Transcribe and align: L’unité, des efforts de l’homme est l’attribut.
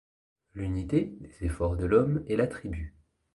L’unité, 0.55 1.15
des 1.21 1.45
efforts 1.45 1.77
de 1.77 1.85
l’homme 1.85 2.25
est 2.27 2.35
l’attribut. 2.35 2.95